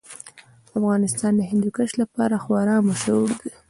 [0.79, 3.51] افغانستان د هندوکش لپاره خورا مشهور دی.